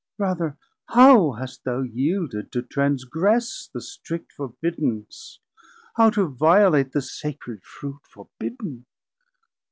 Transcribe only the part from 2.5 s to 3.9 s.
to transgress The